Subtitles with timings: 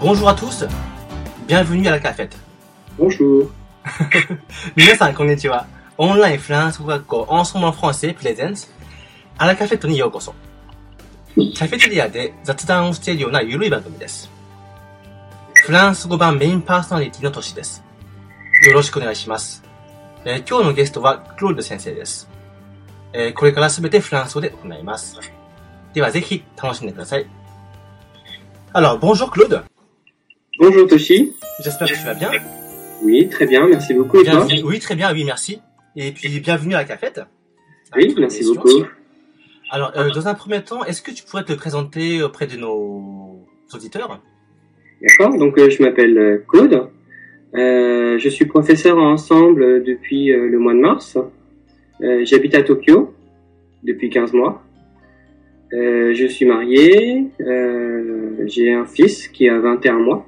[0.00, 0.64] Bonjour à tous,
[1.46, 2.34] bienvenue à la cafette.
[2.98, 3.50] Bonjour.
[4.74, 5.66] 皆さんこんにちは。
[5.98, 8.68] オンラインフランス語学校オンソモンフランセプレゼンツ。
[9.36, 10.32] アラカフェットにようこそ。
[11.58, 14.30] カフェテリアで雑談をしているようなゆるい番組です。
[15.52, 17.84] フランス語版メインパーソナリティの年です。
[18.66, 19.62] よろしくお願いします。
[20.24, 22.26] えー今日のゲストはクロード先生です。
[23.12, 25.18] えーこれからすべてフランス語で行います。
[25.92, 27.26] ではぜひ楽しんでください。
[28.72, 29.62] Alors, bonjour Claude.
[30.60, 31.32] Bonjour Toshi.
[31.64, 32.30] J'espère que tu vas bien.
[33.02, 34.20] Oui, très bien, merci beaucoup.
[34.20, 35.60] Et toi Bienvenue- oui, très bien, oui, merci.
[35.96, 37.20] Et puis, bienvenue à la cafette.
[37.96, 38.84] Oui, merci beaucoup.
[39.70, 43.40] Alors, euh, dans un premier temps, est-ce que tu pourrais te présenter auprès de nos
[43.72, 44.20] auditeurs?
[45.02, 46.88] D'accord, donc euh, je m'appelle euh, Claude.
[47.54, 51.16] Euh, je suis professeur en ensemble depuis le mois de mars.
[52.00, 53.12] J'habite à Tokyo
[53.82, 54.62] depuis 15 mois.
[55.72, 57.26] Je suis marié,
[58.46, 60.26] j'ai un fils qui a 21 mois.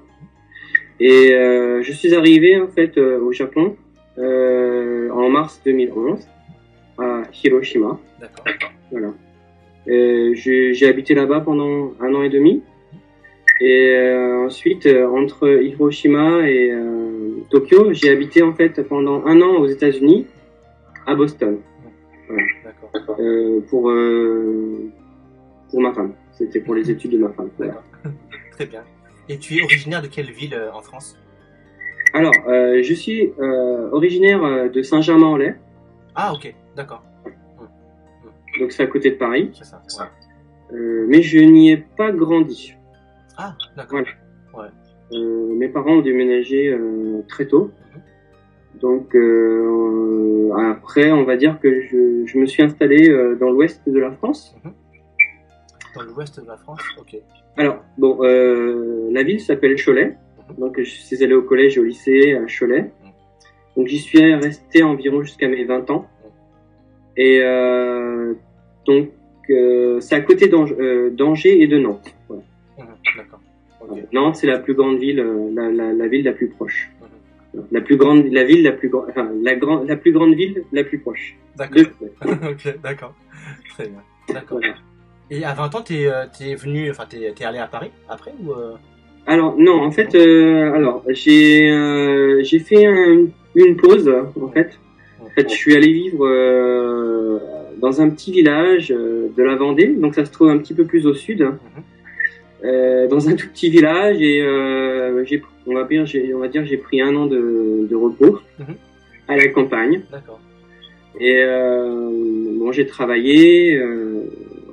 [1.02, 3.76] Et euh, je suis arrivé en fait euh, au Japon
[4.18, 6.28] euh, en mars 2011
[6.96, 7.98] à Hiroshima.
[8.20, 8.44] D'accord.
[8.92, 9.12] Voilà.
[9.84, 12.62] J'ai habité là-bas pendant un an et demi.
[13.60, 13.96] Et
[14.44, 16.72] ensuite, entre Hiroshima et
[17.50, 20.26] Tokyo, j'ai habité en fait pendant un an aux États-Unis,
[21.06, 21.58] à Boston,
[22.64, 23.16] D'accord.
[23.68, 23.92] pour
[25.70, 26.14] pour ma femme.
[26.32, 27.50] C'était pour les études de ma femme.
[27.56, 27.82] Voilà.
[28.52, 28.82] Très bien.
[29.28, 31.18] Et tu es originaire de quelle ville euh, en France?
[32.14, 35.54] Alors, euh, je suis euh, originaire de Saint-Germain-en-Laye,
[36.14, 36.54] Ah, ok.
[36.76, 37.02] D'accord.
[38.58, 39.80] donc c'est à côté de Paris, C'est ça.
[40.00, 40.76] Ouais.
[40.76, 42.74] euh, mais je n'y ai pas grandi.
[43.38, 44.00] Ah, d'accord.
[44.52, 44.72] Voilà.
[45.12, 47.70] Euh, mes parents ont déménagé euh, très tôt.
[47.94, 48.80] Mhm.
[48.80, 53.82] Donc euh, après, on va dire que je, je me suis installé euh, dans l'ouest
[53.86, 54.54] de la France.
[55.94, 57.16] Dans l'ouest de la France Ok.
[57.56, 60.16] Alors, bon, euh, la ville s'appelle Cholet.
[60.58, 62.90] Donc je suis allé au collège et au lycée à Cholet.
[63.76, 66.06] Donc j'y suis resté environ jusqu'à mes 20 ans.
[67.16, 68.34] Et euh,
[68.86, 69.10] donc
[69.50, 72.14] euh, c'est à côté euh, d'Angers et de Nantes.
[72.28, 72.42] Voilà.
[72.78, 72.86] Mhm.
[73.16, 73.40] D'accord.
[74.12, 76.90] Nantes, c'est la plus grande ville, la, la, la ville la plus proche.
[77.54, 77.64] Mhm.
[77.70, 80.64] La plus grande, la ville la plus grande, enfin, la grande, la plus grande ville
[80.72, 81.36] la plus proche.
[81.56, 81.82] D'accord.
[82.50, 83.14] Ok, d'accord.
[83.70, 84.02] Très bien.
[84.28, 84.58] D'accord.
[84.58, 84.74] voilà.
[85.34, 88.32] Et à 20 ans, t'es euh, t'es venu, enfin, t'es t'es allé à Paris après
[88.42, 88.72] ou euh...
[89.26, 94.78] Alors non, en fait, euh, alors j'ai euh, j'ai fait un- une pause en fait.
[95.24, 97.38] En fait, je suis allé vivre euh,
[97.80, 101.06] dans un petit village de la Vendée, donc ça se trouve un petit peu plus
[101.06, 101.46] au sud,
[102.64, 104.40] euh, dans un tout petit village et
[105.24, 108.38] j'ai on va dire j'ai on va dire j'ai pris un an de, de repos
[108.58, 108.74] Mhm.
[109.28, 110.40] à la campagne D'accord.
[111.20, 111.42] et
[112.58, 113.80] bon j'ai travaillé,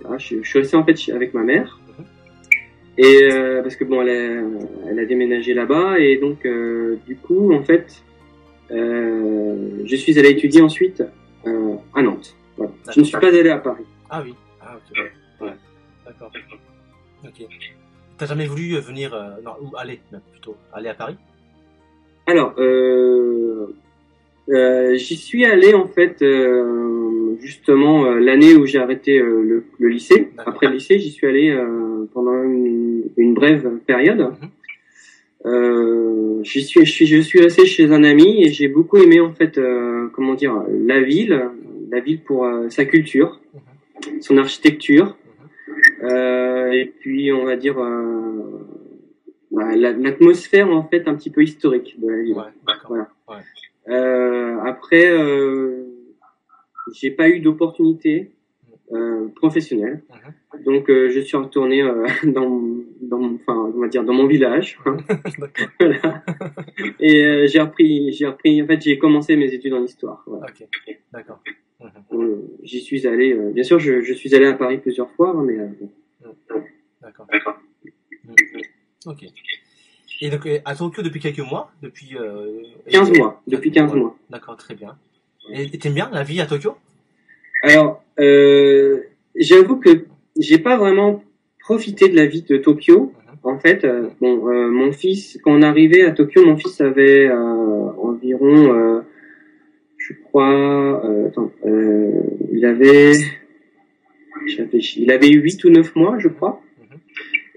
[0.10, 1.80] voilà, je, je suis resté en fait avec ma mère.
[1.88, 2.06] Mhm.
[2.98, 7.16] Et euh, parce que bon, elle a, elle a déménagé là-bas et donc euh, du
[7.16, 8.02] coup, en fait,
[8.72, 11.04] euh, je suis allé étudier ensuite
[11.96, 12.36] à Nantes.
[12.58, 12.72] Voilà.
[12.92, 13.86] Je ne suis pas allé à Paris.
[14.10, 14.34] Ah oui.
[14.62, 14.98] Ah ok.
[15.42, 15.54] Ouais.
[16.06, 16.32] D'accord.
[17.24, 17.48] Ok.
[18.18, 21.16] T'as jamais voulu venir, non, ou aller, même, plutôt, aller à Paris?
[22.28, 22.54] Alors,
[24.50, 29.88] euh, j'y suis allé en fait euh, justement euh, l'année où j'ai arrêté le, le
[29.88, 30.30] lycée.
[30.38, 31.56] Après le lycée, j'y suis allé
[32.14, 34.32] pendant une, une brève période.
[35.46, 36.44] Mhm.
[36.44, 39.34] J'y suis, je suis, je suis resté chez un ami et j'ai beaucoup aimé en
[39.34, 39.60] fait,
[40.14, 41.42] comment dire, la ville,
[41.92, 43.40] la ville pour sa culture,
[44.22, 45.18] son architecture,
[46.04, 47.76] euh, et puis on va dire
[49.52, 52.34] bah, la- l'atmosphère en fait un petit peu historique de la ville.
[52.36, 52.44] Ouais.
[52.88, 53.10] Voilà.
[53.28, 53.36] Ouais.
[53.90, 55.86] Euh, après, euh,
[56.94, 58.32] j'ai pas eu d'opportunité
[58.92, 60.64] euh, professionnelle, Mhm.
[60.64, 64.28] donc euh, je suis retourné euh, dans, mon- dans, enfin, on va dire dans mon
[64.28, 64.80] village.
[65.80, 66.24] Voilà.
[67.00, 68.62] Et euh, j'ai repris, j'ai repris.
[68.62, 70.24] En fait, j'ai commencé mes études en histoire.
[70.28, 70.48] Voilà.
[70.48, 70.68] Ok.
[71.14, 71.40] D'accord.
[71.80, 71.90] Mhm.
[72.14, 73.32] Euh, J'y suis allé.
[73.34, 75.90] euh, bien sûr, je, je suis allé à Paris plusieurs fois, mais euh, bon.
[77.02, 77.28] D'accord.
[78.26, 78.36] Mhm.
[79.06, 79.26] Ok.
[80.22, 82.18] Et donc, euh, à Tokyo depuis quelques mois Depuis.
[82.18, 83.42] Euh, 15 et- mois.
[83.48, 84.16] Depuis 15 mois.
[84.30, 84.98] D'accord, très bien.
[85.54, 86.76] Et t'aimes bien la vie à Tokyo?
[87.64, 89.02] Alors, euh,
[89.36, 90.06] j'avoue que
[90.38, 91.24] j'ai pas vraiment
[91.60, 93.14] profité de la vie de Tokyo.
[93.44, 97.28] En fait, euh, bon, euh, mon fils, quand on arrivait à Tokyo, mon fils avait
[97.28, 97.36] euh,
[97.98, 99.02] environ, euh,
[99.98, 102.12] je crois, euh, attends, euh,
[102.52, 103.14] il avait,
[104.98, 106.62] il avait 8 ou 9 mois, je crois.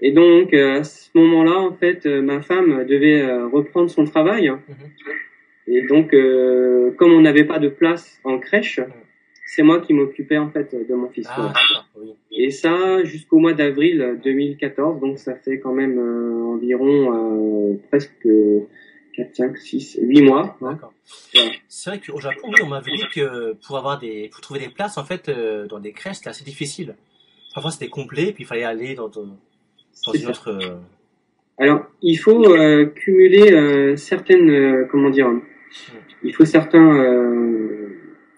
[0.05, 4.03] Et donc, euh, à ce moment-là, en fait, euh, ma femme devait euh, reprendre son
[4.03, 4.49] travail.
[4.49, 4.59] Mhm.
[5.67, 8.81] Et donc, euh, comme on n'avait pas de place en crèche,
[9.45, 11.25] c'est moi qui m'occupais en fait de mon fils.
[11.29, 11.53] Ah,
[11.95, 12.15] oui.
[12.31, 18.27] Et ça jusqu'au mois d'avril 2014, donc ça fait quand même environ presque
[19.15, 20.57] 4, 5, 6, 8 mois.
[20.63, 20.79] Hein.
[21.69, 24.97] C'est vrai qu'au Japon, on m'avait dit que pour avoir des, pour trouver des places,
[24.97, 25.29] en fait,
[25.69, 26.95] dans des crèches, c'était assez difficile.
[27.53, 29.37] Parfois, c'était complet, puis il fallait aller dans, dans,
[30.13, 30.49] une autre.
[30.49, 30.75] Euh,
[31.57, 35.29] Alors, il faut euh, cumuler certaines, comment dire,
[36.23, 36.91] il faut certains,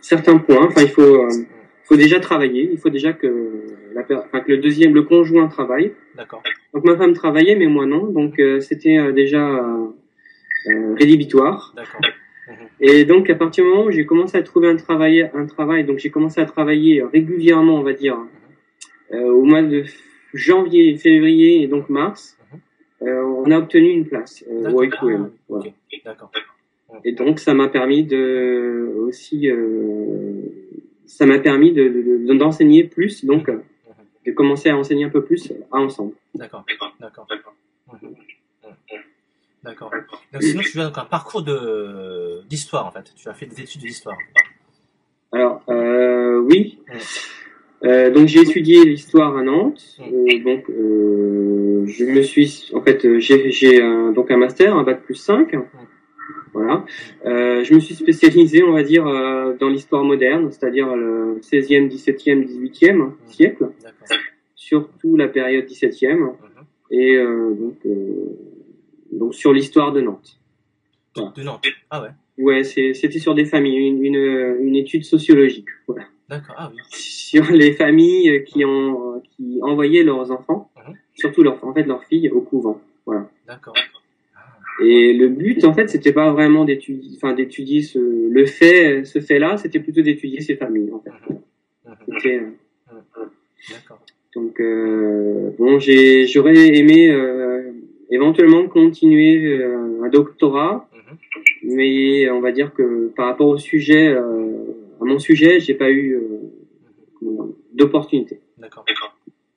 [0.01, 0.67] certains points.
[0.67, 2.69] Enfin, il faut, il faut déjà travailler.
[2.71, 3.27] Il faut déjà que,
[3.93, 5.93] la, enfin, que le deuxième, le conjoint travaille.
[6.15, 6.43] D'accord.
[6.73, 8.07] Donc ma femme travaillait, mais moi non.
[8.07, 9.63] Donc c'était déjà
[10.67, 11.75] euh, rédhibitoire.
[12.79, 15.83] Et donc à partir du moment où j'ai commencé à trouver un travail, un travail,
[15.85, 18.17] donc j'ai commencé à travailler régulièrement, on va dire,
[19.13, 19.83] euh, au mois de
[20.33, 22.37] janvier, février et donc mars,
[23.01, 25.31] euh, on a obtenu une place euh, au EQM.
[25.49, 25.71] Voilà.
[27.03, 30.41] Et donc ça m'a permis de aussi, euh,
[31.05, 33.49] ça m'a permis de d'enseigner plus, donc
[34.25, 36.13] de commencer à enseigner un peu plus à ensemble.
[36.33, 36.65] D'accord,
[36.99, 37.27] d'accord.
[39.65, 39.91] D'accord.
[40.31, 43.11] Donc, sinon, tu as un parcours de d'histoire en fait.
[43.15, 44.17] Tu as fait des études d'histoire.
[45.31, 46.79] Alors, euh, oui.
[47.83, 49.97] Euh, donc j'ai étudié l'histoire à Nantes.
[49.99, 53.79] Euh, donc euh, je me suis, en fait, j'ai j'ai
[54.13, 55.55] donc un master, un bac plus 5.
[56.53, 56.85] Voilà.
[57.25, 59.03] je me suis spécialisé, on va dire,
[59.59, 63.71] dans l'histoire moderne, c'est-à-dire le 16e, 17e, 18e siècle,
[64.55, 66.15] surtout la période 17e.
[66.15, 66.31] Mhm.
[66.91, 67.75] Et donc
[69.11, 70.39] donc sur l'histoire de Nantes.
[71.15, 71.65] De Nantes.
[71.89, 72.09] Ah ouais.
[72.37, 75.69] Ouais, c'était sur des familles, une, une, une étude sociologique.
[75.87, 76.05] Voilà.
[76.29, 76.55] D'accord.
[76.57, 76.81] Ah oui.
[76.89, 80.93] Sur les familles qui ont qui envoyaient leurs enfants, mhm.
[81.13, 82.81] surtout leurs en fait leurs filles au couvent.
[83.05, 83.29] Voilà.
[83.47, 83.75] D'accord.
[84.81, 89.19] Et le but, en fait, c'était pas vraiment d'étudier, enfin d'étudier ce le fait, ce
[89.19, 90.91] fait-là, c'était plutôt d'étudier ces familles.
[90.91, 91.11] En fait.
[91.29, 91.39] Mhm.
[92.07, 92.53] Mhm.
[92.91, 93.25] Euh,
[93.71, 93.99] D'accord.
[94.35, 97.71] Donc euh, bon, j'ai j'aurais aimé euh,
[98.11, 100.89] éventuellement continuer euh, un doctorat,
[101.63, 104.55] mais on va dire que par rapport au sujet, euh,
[105.05, 108.41] mon sujet, j'ai pas eu euh, d'opportunité.
[108.57, 108.85] D'accord.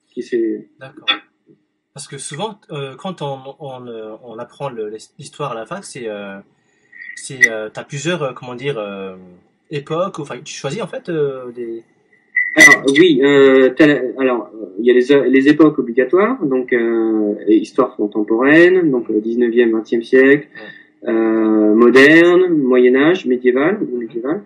[0.07, 0.23] Qui.
[0.79, 1.07] D'accord.
[1.93, 2.59] Parce que souvent,
[2.97, 6.07] quand on, on, on apprend l'histoire à la fac, c'est,
[7.15, 7.39] c'est,
[7.73, 8.79] t'as plusieurs, comment dire,
[9.69, 10.19] époques.
[10.19, 11.83] Enfin, tu choisis en fait des
[12.55, 13.69] alors oui, euh,
[14.17, 14.49] alors
[14.79, 20.01] il y a les, les époques obligatoires, donc euh, histoire contemporaine, donc 19e, euh, 20e
[20.01, 20.47] siècle,
[21.07, 24.41] euh, moderne, Moyen Âge, médiéval, médiéval,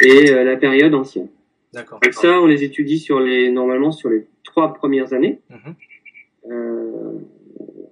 [0.00, 1.28] et euh, la période ancienne.
[1.72, 2.00] D'accord.
[2.02, 5.40] Donc ça, on les étudie sur les normalement sur les trois premières années.
[5.50, 5.74] Mhm.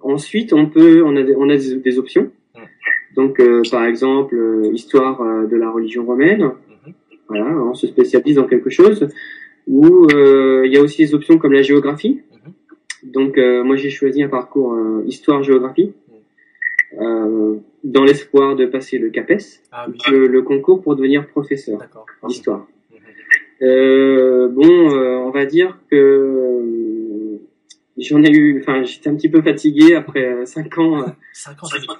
[0.01, 2.31] ensuite, on peut, on a des, on a des, options.
[3.15, 3.41] Donc
[3.71, 4.35] par exemple,
[4.73, 6.43] histoire de la religion romaine.
[6.43, 6.93] Mhm.
[7.29, 9.07] Voilà, on se spécialise dans quelque chose
[9.69, 12.21] euh, il y a aussi des options comme la géographie.
[12.31, 13.11] Mhm.
[13.11, 16.08] Donc euh, moi j'ai choisi un parcours euh, histoire-géographie mhm.
[16.93, 21.79] Dans l'espoir de passer le CAPES, ah le, concours pour devenir professeur
[22.27, 22.67] d'histoire.
[23.61, 24.47] Mhm.
[24.49, 24.89] bon,
[25.25, 27.39] on va dire que
[27.97, 31.05] j'en ai eu, enfin j'étais un petit peu fatigué après 5 ans,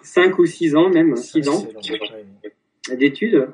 [0.02, 1.68] 5 ou 6 ans même, 6 ans
[2.98, 3.48] d'études.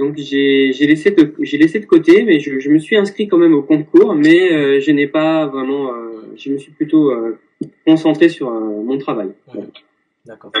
[0.00, 3.36] Donc j'ai laissé de j'ai laissé de côté, mais je, je, me suis inscrit quand
[3.36, 7.38] même au concours, mais euh, je n'ai pas vraiment, euh, je me suis plutôt euh,
[7.86, 9.28] concentré sur mon travail.
[10.30, 10.52] D'accord.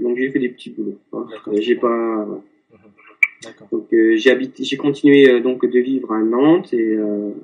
[0.00, 0.98] Donc j'ai fait des petits boulots.
[1.12, 1.26] Hein.
[1.58, 2.26] J'ai pas.
[3.70, 6.96] Donc j'ai habité, j'ai continué donc de vivre à Nantes et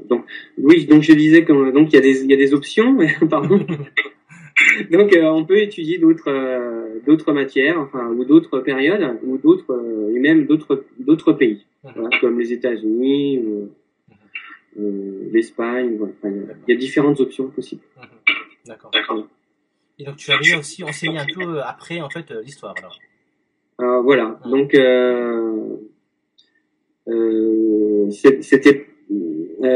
[0.08, 0.24] donc
[0.58, 2.98] oui donc je disais que donc il y a des il y a des options
[3.30, 3.64] pardon
[4.90, 9.72] Donc, euh, on peut étudier d'autres euh, d'autres matières, enfin, ou d'autres périodes, ou d'autres,
[9.72, 12.10] euh, et même d'autres d'autres pays, mhm.
[12.20, 13.42] comme les États-Unis,
[14.76, 15.30] mhm.
[15.32, 15.96] l'Espagne.
[15.98, 16.12] Voilà.
[16.22, 17.82] il y a différentes options possibles.
[18.66, 18.90] D'accord.
[19.98, 24.02] Et donc, tu avais aussi enseigné un peu après, en fait, l'histoire, alors.
[24.02, 24.40] voilà.
[24.44, 24.72] Donc,
[28.10, 28.88] c'était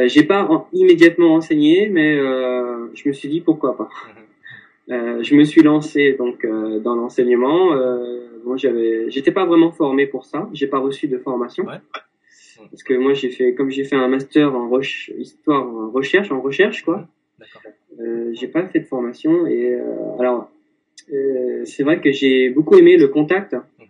[0.07, 3.89] j'ai pas immédiatement enseigné, mais je me suis dit pourquoi pas.
[4.91, 7.75] Euh, je me suis lancé donc euh, dans l'enseignement.
[7.75, 10.49] Euh, bon, j'avais, j'étais pas vraiment formé pour ça.
[10.53, 11.77] J'ai pas reçu de formation ouais.
[12.71, 16.41] parce que moi j'ai fait, comme j'ai fait un master en histoire, en recherche, en
[16.41, 17.07] recherche quoi.
[17.99, 20.50] Euh, j'ai pas fait de formation et euh, alors
[21.64, 23.87] c'est vrai que j'ai beaucoup aimé le contact mhm.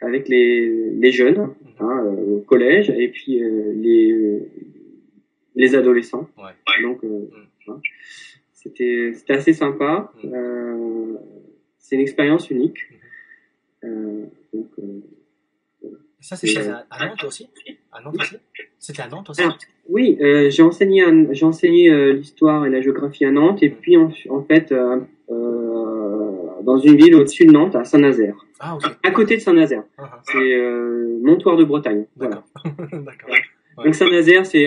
[0.00, 1.54] avec les, les jeunes mhm.
[1.80, 3.40] hein, au collège et puis
[3.74, 4.40] les
[5.54, 6.28] les adolescents.
[6.36, 6.82] Ouais.
[6.82, 7.80] Donc mhm.
[8.66, 10.12] C'était c'était assez sympa.
[10.24, 11.14] Euh,
[11.78, 12.78] c'est une expérience unique.
[13.84, 15.00] Euh, donc, euh,
[16.26, 17.48] ça, c'est à, Nantes aussi
[17.92, 18.36] À Nantes aussi
[18.78, 19.56] C'était à Nantes aussi Alors,
[19.88, 23.70] oui, euh, j'ai enseigné, à- j'ai enseigné euh, l'histoire et la géographie à Nantes, et
[23.70, 24.98] puis en, en fait, euh,
[26.62, 29.84] dans une ville au-dessus de Nantes, à Saint-Nazaire, Ah, à côté de Saint-Nazaire.
[29.98, 30.20] Ah, ah.
[30.24, 32.06] C'est euh, Montoire de Bretagne.
[32.16, 32.42] Voilà.
[32.64, 32.90] D'accord.
[33.04, 33.30] D'accord.
[33.30, 33.84] Ouais.
[33.84, 34.66] Donc Saint-Nazaire, c'est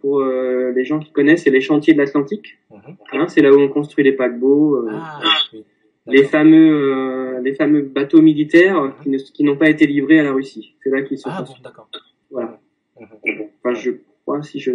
[0.00, 2.58] pour les gens qui connaissent, c'est les chantiers de l'Atlantique.
[2.70, 2.96] Mhm.
[3.12, 5.20] Hein, c'est là où on construit les paquebots, Ah,
[5.52, 5.64] oui.
[6.06, 10.24] Les fameux, euh, les fameux bateaux militaires qui ne- qui n'ont pas été livrés à
[10.24, 10.74] la Russie.
[10.82, 11.88] C'est là qu'ils sont Ah, bon, d'accord.
[12.30, 12.58] Voilà.
[13.00, 13.08] Mhm.
[13.64, 13.90] Enfin, je
[14.24, 14.72] crois, si je,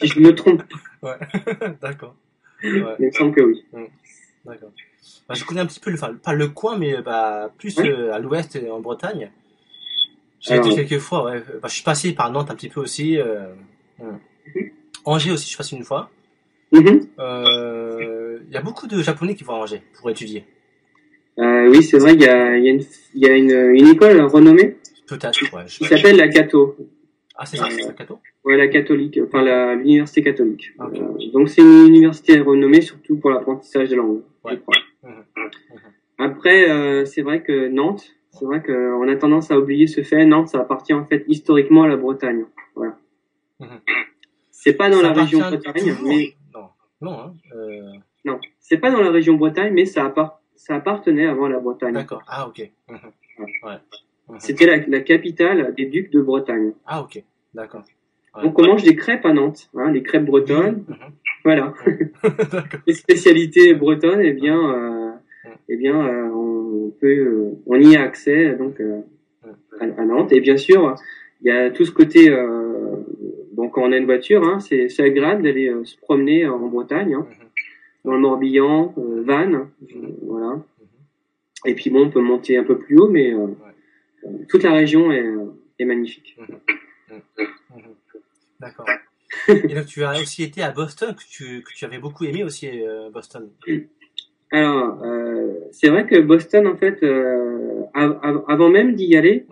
[0.00, 0.62] si je me trompe,
[1.02, 1.14] Ouais.
[1.82, 2.14] D'accord.
[2.62, 2.94] Ouais.
[2.98, 3.64] il me semble que oui.
[4.44, 4.70] D'accord.
[5.28, 7.88] Bah, je connais un petit peu, le, enfin, pas le coin, mais bah, plus Ouais.
[7.90, 9.30] euh, à l'ouest et en Bretagne.
[10.40, 11.42] J'ai Alors- été quelques fois, ouais.
[11.62, 13.18] Bah, je suis passé par Nantes un petit peu aussi.
[13.18, 13.52] Euh,
[13.98, 14.72] ouais.
[15.04, 16.10] Angers aussi, je suis passé une fois.
[16.72, 17.06] Mhm.
[17.18, 20.44] Euh, Il y a beaucoup de Japonais qui vont à Angers pour étudier.
[21.40, 22.82] Euh, oui, c'est vrai, il y a, il y a, une,
[23.14, 24.76] il y a une, une école renommée
[25.08, 25.62] Peut-être, ouais.
[25.66, 25.78] Je...
[25.78, 26.76] qui s'appelle la Cato.
[27.36, 28.18] Ah, c'est ça, ça, Cato?
[28.44, 30.72] Ouais, la catholique, enfin la- l'université catholique.
[30.78, 30.98] Ok.
[30.98, 34.20] Euh, donc c'est une université renommée surtout pour l'apprentissage des langues.
[34.44, 34.58] je Ouais.
[34.58, 34.76] crois.
[35.02, 35.24] Mhm.
[36.18, 40.26] Après, euh, c'est vrai que Nantes, c'est vrai qu'on a tendance à oublier ce fait.
[40.26, 42.44] Nantes, ça appartient en fait historiquement à la Bretagne.
[42.74, 42.96] Voilà.
[43.58, 43.68] Mhm.
[44.50, 46.68] C'est pas dans Ça la région appartient Bretagne, mais Non,
[47.00, 47.34] non, hein.
[47.56, 47.80] euh,
[48.26, 51.58] non, c'est pas dans la région Bretagne, mais ça, appart- ça appartenait avant à la
[51.58, 51.94] Bretagne.
[51.94, 52.22] D'accord.
[52.28, 52.70] Ah, ok.
[52.88, 53.76] Ouais.
[54.38, 56.72] C'était la, la capitale des ducs de Bretagne.
[56.86, 57.22] Ah, ok.
[57.54, 57.82] D'accord.
[58.36, 58.42] Ouais.
[58.44, 60.84] Donc on mange des crêpes à Nantes, hein, les crêpes bretonnes.
[61.42, 61.72] Voilà.
[62.86, 65.10] Les spécialités bretonnes, eh bien, euh,
[65.70, 68.78] eh bien, euh, on peut, euh, on y a accès donc
[69.80, 70.32] à, à Nantes.
[70.32, 70.94] Et bien sûr,
[71.40, 72.28] il y a tout ce côté.
[73.54, 77.26] Donc, quand on a une voiture, hein, c'est agréable d'aller se promener en Bretagne, hein,
[77.26, 77.48] Mhm.
[78.04, 80.14] Dans le Morbihan, euh, Vannes, Mhm.
[80.22, 80.52] voilà.
[80.54, 80.62] Mhm.
[81.66, 83.46] Et puis bon, on peut monter un peu plus haut, mais euh,
[84.24, 85.30] euh, toute la région est,
[85.78, 86.36] est magnifique.
[86.38, 87.20] Mhm.
[88.60, 88.86] D'accord.
[89.48, 92.42] Et donc tu as aussi été à Boston, que tu, que tu avais beaucoup aimé
[92.44, 93.48] aussi euh, Boston.
[94.52, 99.46] Alors, euh, c'est vrai que Boston, en fait, euh, av- av- avant même d'y aller,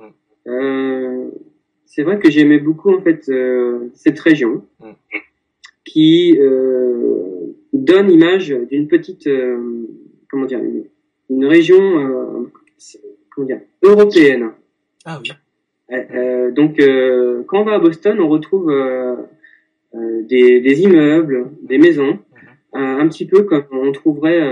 [1.87, 4.65] c'est vrai que j'aimais beaucoup en fait euh, cette région
[5.85, 7.18] qui euh,
[7.89, 9.59] donne l'image d'une petite, euh,
[10.31, 10.85] comment dire, une,
[11.31, 12.51] une région, euh,
[13.31, 14.51] comment dire, européenne.
[15.05, 15.31] Ah oui.
[15.91, 19.17] Euh, donc, euh, quand on va à Boston, on retrouve euh,
[20.23, 22.19] des, des immeubles, des maisons,
[22.75, 22.83] Mhm.
[22.83, 24.43] un, un petit peu comme on trouverait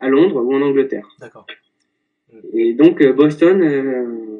[0.00, 1.08] à Londres ou en Angleterre.
[1.20, 1.46] D'accord.
[2.52, 3.62] Et donc Boston,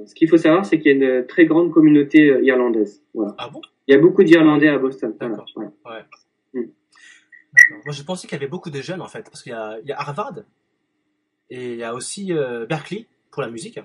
[0.04, 3.02] ce qu'il faut savoir, c'est qu'il y a une très grande communauté irlandaise.
[3.14, 3.34] Voilà.
[3.38, 3.60] Ah bon?
[3.86, 5.14] Il y a beaucoup d'Irlandais à Boston.
[5.20, 5.44] Voilà.
[5.56, 6.02] Ouais.
[7.84, 9.78] Moi je pensais qu'il y avait beaucoup de jeunes en fait, parce qu'il y a,
[9.82, 10.40] il y a Harvard
[11.50, 13.78] et il y a aussi euh, Berkeley pour la musique.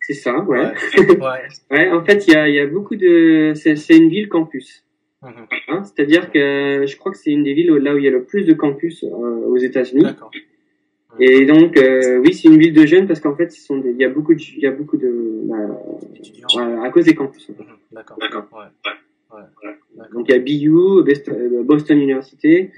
[0.00, 0.38] C'est ça.
[0.40, 0.58] Ouais.
[0.60, 0.74] Ouais.
[1.20, 1.48] ouais.
[1.70, 3.52] Ouais, En fait, il y a, il y a beaucoup de.
[3.56, 4.84] C'est une ville campus.
[5.22, 5.46] Mhm.
[5.68, 8.08] Hein C'est-à-dire que je crois que c'est une des villes où- là où il y
[8.08, 10.02] a le plus de campus euh, aux États-Unis.
[10.02, 10.30] D'accord.
[11.20, 13.90] Et donc, euh, oui, c'est une ville de jeunes parce qu'en fait, ce sont des,
[13.92, 17.48] il y a beaucoup de, il y a beaucoup de, bah, à cause des campus.
[17.48, 17.56] Mhm.
[17.92, 18.18] D'accord.
[18.20, 18.46] D'accord.
[18.52, 18.92] Ouais.
[19.34, 20.06] Ouais.
[20.12, 20.70] Donc, il y a BU,
[21.28, 22.70] euh, Boston University.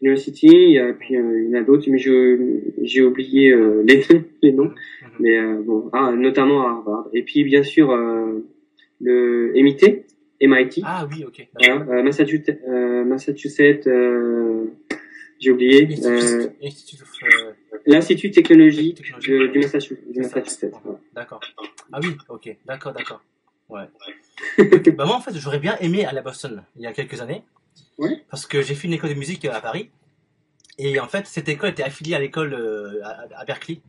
[0.00, 3.50] University, il y a, puis euh, il y en a d'autres, mais je, j'ai oublié
[3.50, 4.04] euh, les,
[4.42, 4.66] les noms.
[4.66, 4.74] Mhm.
[5.20, 7.08] Mais euh, bon, ah, notamment à Harvard.
[7.12, 7.88] Et puis, bien sûr,
[9.00, 10.04] le MIT,
[10.40, 11.48] MIT, Ah oui, ok.
[11.58, 12.04] voilà, D'accord.
[12.04, 12.60] Massachusetts,
[13.06, 13.88] Massachusetts
[15.40, 15.88] j'ai oublié,
[17.86, 20.12] l'Institut technologique de- du Massachusetts.
[20.12, 20.20] Du.
[20.20, 20.72] Massachusetts.
[21.14, 21.40] D'accord.
[21.92, 22.56] Ah oui, ok.
[22.66, 23.22] D'accord, d'accord.
[23.68, 23.86] Ouais.
[24.92, 27.42] bah moi en fait j'aurais bien aimé aller à Boston il y a quelques années.
[27.98, 28.24] Ouais.
[28.30, 29.90] Parce que j'ai fait une école de musique à Paris.
[30.78, 33.80] Et en fait cette école était affiliée à l'école euh, à, à Berkeley.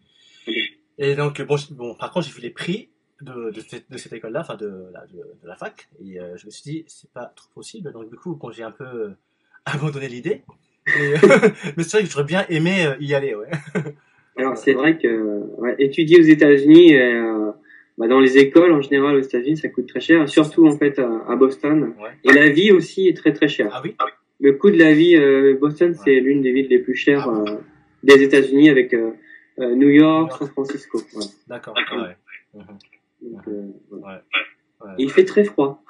[0.98, 2.90] Et donc bon, par contre j'ai vu les prix
[3.22, 5.88] de, de, cette, de cette école-là, enfin de, la- de, de la fac.
[6.04, 7.92] Et euh, je me suis dit c'est pas trop possible.
[7.94, 9.18] Donc du coup quand j'ai un peu euh,
[9.66, 10.44] abandonné l'idée.
[10.88, 13.50] Mais c'est vrai que j'aurais bien aimé euh, y aller, ouais.
[14.38, 15.08] Alors c'est vrai que
[15.58, 17.52] ouais, étudier aux États-Unis, euh,
[18.00, 20.98] bah, dans les écoles en général aux États-Unis, ça coûte très cher, surtout en fait
[20.98, 21.94] à, à Boston.
[22.02, 22.10] Ouais.
[22.24, 23.70] Et la vie aussi est très très chère.
[23.74, 23.94] Ah oui?
[24.40, 27.32] Le coût de la vie, euh, Boston, c'est l'une des villes les plus chères Ah
[27.34, 27.46] bon?
[27.52, 27.58] euh,
[28.04, 29.12] des États-Unis avec euh,
[29.60, 30.32] euh, New York.
[30.40, 31.02] San Francisco.
[31.48, 31.76] D'accord.
[31.76, 32.16] Ouais.
[33.22, 33.68] Donc, euh.
[33.92, 34.16] Ouais.
[34.98, 35.84] Et il fait très froid.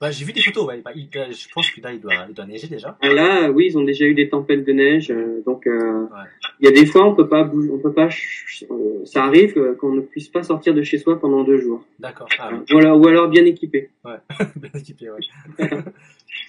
[0.00, 0.80] Bah, j'ai vu des photos, ouais.
[0.84, 2.96] Bah, il- euh, je pense que là, il doit, il doit neiger déjà.
[3.02, 6.28] Ah, Là, oui, ils ont déjà eu des tempêtes de neige, euh, donc euh, Ouais.
[6.60, 8.08] il y a des fois on peut pas bouger, on peut pas,
[8.70, 11.84] euh, ça arrive euh, qu'on ne puisse pas sortir de chez soi pendant deux jours.
[11.98, 12.28] D'accord.
[12.38, 12.50] Ah.
[12.72, 13.90] Ou alors, ou alors bien équipé.
[14.04, 15.18] Bien équipé, ouais.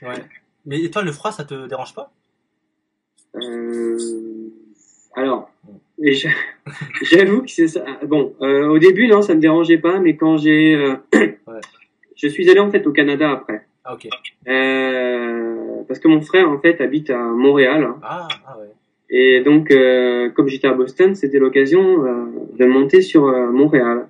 [0.04, 0.24] ouais.
[0.68, 2.12] Mais et toi, le froid, ça te dérange pas?
[3.36, 3.98] Euh,
[5.16, 5.50] alors,
[7.02, 7.84] j'avoue que c'est ça.
[8.06, 10.96] Bon, euh, au début non, ça me dérangeait pas, mais quand j'ai, euh,
[11.48, 11.62] Ouais.
[12.22, 13.62] Je suis allé en fait au Canada après.
[13.86, 14.08] Ah, ok.
[14.48, 17.88] Euh, parce que mon frère, en fait, habite à Montréal.
[18.04, 18.68] Ah, ah ouais.
[19.12, 22.26] Et donc, euh, comme j'étais à Boston, c'était l'occasion euh,
[22.60, 24.06] de monter sur euh, Montréal.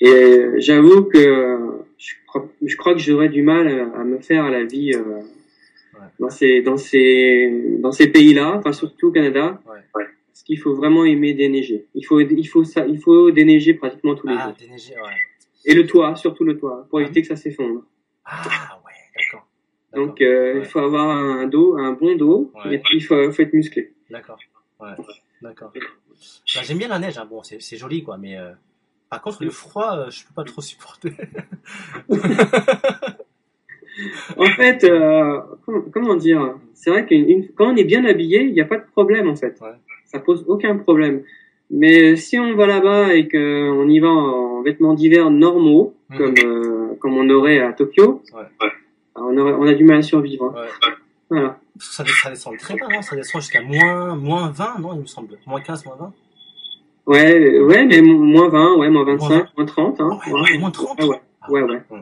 [0.00, 1.58] Et euh, j'avoue que
[1.96, 5.20] je crois, je crois que j'aurais du mal à me faire à la vie euh,
[6.20, 7.50] dans ces dans ces
[7.80, 10.04] dans ces pays-là, enfin surtout au Canada, Ouais.
[10.28, 11.86] parce qu'il faut vraiment aimer déneiger.
[11.96, 14.54] Il faut il faut ça, il faut déneiger pratiquement tous les Ah, jours.
[14.60, 15.16] déneigé, ouais.
[15.68, 17.82] Et le toit, surtout le toit, pour éviter que ça s'effondre.
[18.24, 19.46] Ah, ouais, d'accord.
[19.94, 20.58] Donc euh, Ouais.
[20.60, 22.74] il faut avoir un dos, un bon dos, Ouais.
[22.74, 23.92] et puis il faut, faut être musclé.
[24.10, 24.38] D'accord.
[24.80, 24.90] Ouais.
[25.42, 25.70] D'accord.
[25.74, 25.80] Bah,
[26.44, 27.26] j'aime bien la neige, hein.
[27.28, 28.50] bon, c'est joli, quoi, mais euh,
[29.10, 31.12] par contre, le froid, euh, je peux pas trop supporter.
[34.36, 36.54] En fait, euh, comment, comment dire?
[36.74, 37.14] C'est vrai que
[37.56, 39.60] quand on est bien habillé, il n'y a pas de problème en fait.
[39.60, 39.72] Ouais.
[40.06, 41.24] Ça pose aucun problème.
[41.70, 46.16] Mais si on va là-bas et qu'on y va en vêtements d'hiver normaux, Mhm.
[46.18, 48.42] comme euh, comme on aurait à Tokyo, Ouais.
[49.16, 50.46] on, aurait, on a du mal à survivre.
[50.56, 50.62] hein.
[50.62, 50.88] Ouais.
[51.30, 51.58] Voilà.
[51.78, 55.06] Ça, ça descend très bas, non Ça descend jusqu'à moins, moins 20, non, il me
[55.06, 55.36] semble.
[55.46, 56.12] Moins 15, moins 20
[57.06, 60.00] Ouais, ouais, mais mo- moins 20, ouais, moins 25, Moins moins 30.
[60.00, 60.18] Hein.
[60.26, 61.80] Ah ouais, moins 30 Ah ouais, Ah, ouais, ouais.
[61.90, 61.98] Ouais.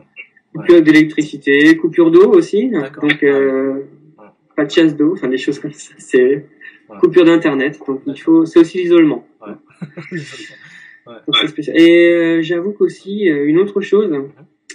[0.55, 2.69] Coupure d'électricité, coupure d'eau aussi.
[2.69, 3.73] Donc, euh,
[4.17, 4.25] Ouais.
[4.55, 5.93] pas de chasse d'eau, enfin des choses comme ça.
[5.97, 6.45] C'est
[6.89, 6.97] Ouais.
[6.99, 7.79] coupure d'internet.
[7.87, 9.27] Donc, il faut, c'est aussi l'isolement.
[11.73, 14.11] Et euh, j'avoue qu'aussi euh, une autre chose,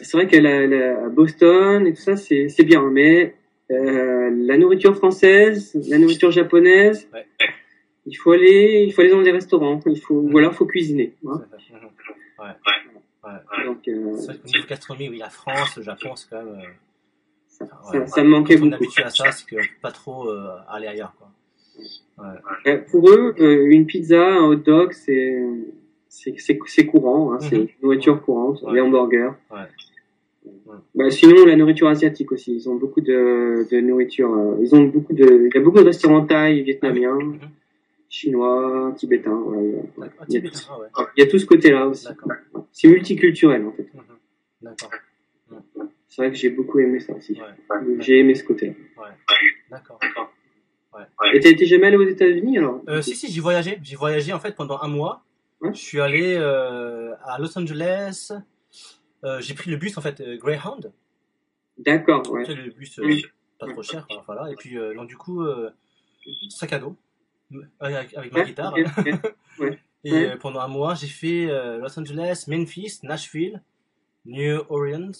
[0.01, 3.35] c'est vrai que la, la- à Boston et tout ça, c'est c'est bien, mais
[3.71, 7.27] euh, la nourriture française, la nourriture japonaise, Ouais.
[8.07, 11.15] il faut aller, il faut aller dans des restaurants, il faut, ou alors faut cuisiner.
[11.27, 11.43] hein.
[11.71, 11.79] Mhm.
[12.39, 12.55] Ouais.
[13.25, 13.65] Ouais.
[13.67, 16.55] Donc, euh, C'est vrai qu'au niveau gastronomie, oui, la France, le Japon, c'est quand même.
[16.55, 16.67] euh,
[17.47, 17.99] ça, ouais.
[18.01, 18.85] ça, ça me manquait Quand on est beaucoup.
[18.85, 21.29] habitué à ça, c'est peut pas trop euh, aller ailleurs, quoi.
[22.67, 25.43] Euh, pour eux, euh, une pizza, un hot dog, c'est
[26.09, 27.69] c'est courant, hein, c'est Mhm.
[27.83, 28.75] nourriture courante, Ouais.
[28.75, 29.31] les hamburgers.
[29.51, 29.61] Ouais.
[30.95, 32.55] Bah, sinon, la nourriture asiatique aussi.
[32.57, 34.33] Ils ont beaucoup de, de nourriture.
[34.35, 35.49] euh, ils ont beaucoup de.
[35.49, 37.39] Il y a beaucoup de restaurants thaï, vietnamiens, Mhm.
[38.11, 39.33] chinois, tibétains.
[39.35, 39.83] ouais, ouais.
[39.99, 40.19] D'accord.
[40.21, 41.07] Ah, Il y a tout- ah ouais.
[41.17, 42.09] Il y a tout ce côté-là aussi.
[42.73, 43.89] C'est multiculturel en fait.
[43.95, 44.01] Mhm.
[44.63, 44.91] D'accord.
[46.09, 47.33] C'est vrai que j'ai beaucoup aimé ça aussi.
[47.41, 47.77] Ouais.
[48.01, 48.75] J'ai aimé ce côté-là.
[49.71, 49.99] D'accord.
[51.33, 52.81] Et t'as été jamais allé aux États-Unis alors?
[52.89, 53.79] Euh, si, si, j'ai voyagé.
[53.83, 55.25] J'ai voyagé en fait pendant un mois.
[55.61, 55.73] Ouais.
[55.73, 58.33] Je suis allé euh, à Los Angeles.
[59.25, 60.93] Euh, j'ai pris le bus en fait euh, Greyhound.
[61.79, 62.45] D'accord, ouais.
[62.45, 63.25] Sais, le bus Oui.
[63.59, 64.07] pas trop cher.
[64.07, 64.51] quoi, voilà.
[64.51, 65.43] Et puis donc du coup
[66.51, 66.97] sac à dos
[67.81, 68.75] avec, avec ma Ouais, guitare.
[70.05, 70.37] Et Ouais.
[70.39, 71.47] pendant un mois, j'ai fait
[71.79, 73.63] Los Angeles, Memphis, Nashville,
[74.27, 75.13] New Orleans.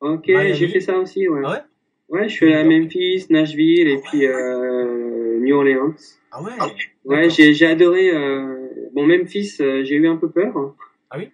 [0.00, 1.42] Ok, j'ai fait ça aussi, ouais.
[1.44, 1.62] Ah ouais?
[2.08, 5.94] Ouais, je suis allé à Memphis, Nashville et puis euh, New Orleans.
[6.32, 6.50] Ah ouais.
[7.04, 7.30] Ouais, D'accord.
[7.30, 8.10] j'ai j'ai adoré.
[8.10, 8.56] Euh...
[8.92, 10.74] Bon, Memphis, euh, j'ai eu un peu peur.
[11.10, 11.28] Ah oui?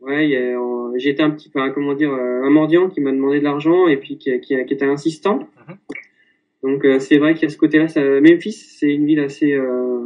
[0.00, 0.56] Ouais, euh,
[0.98, 3.86] été un petit peu, hein, comment dire, euh, un mendiant qui m'a demandé de l'argent
[3.86, 5.48] et puis qui, qui, qui était insistant.
[5.68, 5.76] Mhm.
[6.62, 7.88] Donc euh, c'est vrai qu'il y a ce côté-là.
[7.88, 8.02] Ça...
[8.20, 10.00] Memphis, c'est une ville assez euh,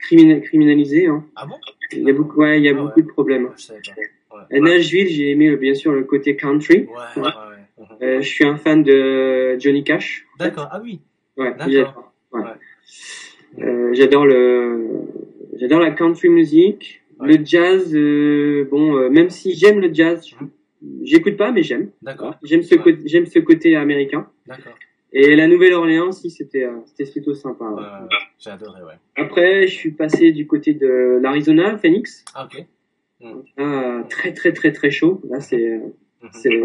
[0.00, 1.06] crimina- criminalisée.
[1.06, 1.24] Hein.
[1.36, 1.56] Ah bon?
[1.92, 3.02] Il y a beaucoup, ouais, il y a Ah beaucoup ouais.
[3.02, 3.48] de problèmes.
[3.48, 4.36] Pas.
[4.50, 4.58] Ouais.
[4.58, 6.80] À Nashville, j'ai aimé bien sûr le côté country.
[6.80, 7.30] Ouais, ouais, ouais.
[7.78, 7.86] Mhm.
[8.02, 10.24] Euh, je suis un fan de Johnny Cash.
[10.38, 10.68] D'accord.
[10.70, 11.00] Ah oui.
[11.36, 11.68] Ouais, D'accord.
[11.70, 12.12] j'adore.
[12.32, 12.40] Ouais.
[12.42, 13.64] Ouais.
[13.64, 14.88] Euh, j'adore le,
[15.58, 17.28] j'adore la country music, Ouais.
[17.38, 17.94] le jazz.
[17.94, 20.50] euh, bon, même si j'aime le jazz, Mhm.
[21.02, 21.90] j'écoute pas, mais j'aime.
[22.02, 22.34] D'accord.
[22.42, 24.28] J'aime ce côté, j'aime ce côté américain.
[24.46, 24.74] D'accord.
[25.12, 28.06] Et la Nouvelle-Orléans, si c'était, c'était plutôt sympa.
[28.38, 28.94] J'ai adoré, ouais.
[29.16, 32.22] Après, je suis passé du côté de l'Arizona, Phoenix.
[32.34, 32.64] Ah ok.
[33.56, 35.22] Ah, très très très très chaud.
[35.30, 35.80] Là, c'est,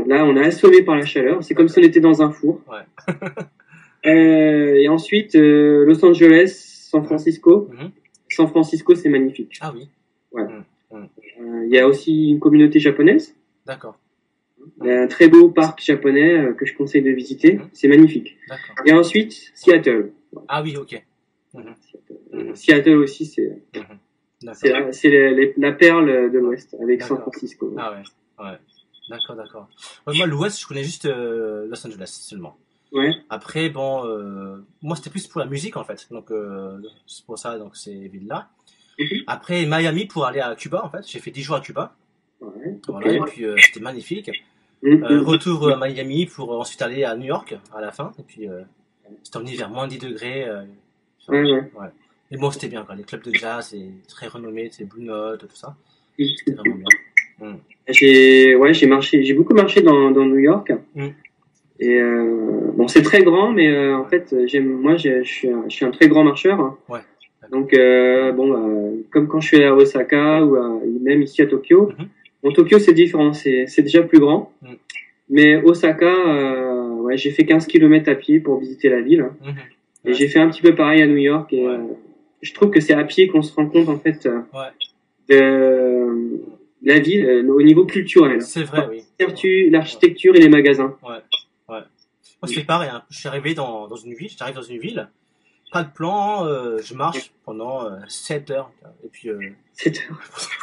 [0.08, 1.44] là, on est assommé par la chaleur.
[1.44, 2.62] C'est comme si on était dans un four.
[2.70, 2.86] Ouais.
[4.04, 6.48] Euh, et ensuite, euh, Los Angeles,
[6.90, 7.70] San Francisco.
[7.72, 7.92] Mhm.
[8.30, 9.60] San Francisco, c'est magnifique.
[9.62, 9.90] Ah oui.
[10.36, 10.48] Euh,
[11.66, 13.36] Il y a aussi une communauté japonaise.
[13.66, 14.00] D'accord.
[14.82, 17.58] Il y a un très beau parc japonais euh, que je conseille de visiter.
[17.58, 17.70] Mhm.
[17.74, 18.38] C'est magnifique.
[18.50, 18.76] D'accord.
[18.88, 20.12] Et ensuite, Seattle.
[20.48, 21.00] Ah oui, ok.
[21.54, 21.62] Mhm.
[22.34, 22.56] Euh, Mhm.
[22.56, 23.62] Seattle aussi, c'est
[24.54, 27.20] c'est la, la, perle de l'Ouest avec San.
[27.20, 27.76] Francisco.
[27.78, 28.44] Ah ouais.
[28.44, 28.58] Ouais.
[29.10, 29.68] D'accord, d'accord.
[30.08, 32.58] Ouais, moi, l'Ouest, je connais juste euh, Los Angeles seulement.
[33.30, 36.08] Après, bon, euh, moi, c'était plus pour la musique, en fait.
[36.12, 38.50] Donc, euh, c'est pour ça, donc, ces villes-là.
[39.00, 39.24] Mhm.
[39.28, 41.08] Après, Miami pour aller à Cuba, en fait.
[41.08, 41.96] J'ai fait 10 jours à Cuba.
[42.42, 42.80] Ouais.
[42.88, 44.30] Voilà, et puis, euh, c'était magnifique.
[44.84, 45.04] Mhm.
[45.04, 48.12] Euh, retour à Miami pour ensuite aller à New York à la fin.
[48.20, 48.62] Et puis, euh,
[49.24, 50.46] c'était en hiver, moins 10 degrés.
[50.48, 50.64] euh,
[51.30, 51.42] ouais.
[51.62, 51.88] ouais.
[52.30, 52.96] Mais bon, c'était bien, quoi.
[52.96, 55.76] Les clubs de jazz, c'est très renommé, c'est Blue Note, tout ça.
[56.18, 56.86] C'était vraiment bien.
[57.88, 60.72] J'ai ouais, j'ai marché, j'ai beaucoup marché dans, dans New York.
[60.96, 61.08] Mm.
[61.80, 65.64] Et euh, bon, c'est très grand, mais euh, en fait, j'aime, moi, je suis, un,
[65.68, 66.78] je suis un très grand marcheur.
[66.88, 67.00] Ouais.
[67.52, 71.92] Donc euh, bon, comme quand je suis à Osaka ou à- même ici à Tokyo.
[72.44, 74.52] Bon, Tokyo c'est différent, c'est c'est déjà plus grand.
[74.62, 74.68] Mm.
[75.32, 76.14] Mais Osaka,
[77.02, 79.26] ouais, j'ai fait 15 km à pied pour visiter la ville.
[79.42, 79.50] Mhm.
[80.06, 80.14] Et Ouais.
[80.14, 81.52] j'ai fait un petit peu pareil à New York.
[81.54, 81.66] Et
[82.42, 84.28] je trouve que c'est à pied qu'on se rend compte en fait
[85.30, 86.42] de
[86.84, 88.42] la ville euh, au niveau culturel.
[88.42, 89.04] C'est vrai, oui.
[89.70, 90.96] L'architecture- et les magasins.
[91.04, 91.84] Moi,
[92.46, 92.90] c'est pareil.
[92.92, 93.04] Hein.
[93.12, 95.08] Je suis arrivé dans, dans une ville, j'arrive dans une ville,
[95.72, 98.72] pas de plan, euh, je marche pendant euh, 7 heures.
[99.06, 99.40] Et puis, euh,
[99.74, 99.94] C'est